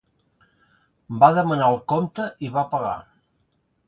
[1.23, 2.95] Va demanar el compte i va pagar.